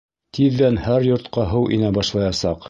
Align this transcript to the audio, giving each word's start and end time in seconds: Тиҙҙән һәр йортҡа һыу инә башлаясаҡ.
Тиҙҙән 0.37 0.79
һәр 0.85 1.05
йортҡа 1.09 1.45
һыу 1.53 1.71
инә 1.77 1.93
башлаясаҡ. 1.99 2.59